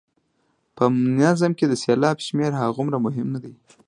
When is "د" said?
1.67-1.73